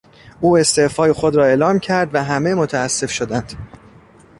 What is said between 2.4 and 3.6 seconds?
متاسف شدند.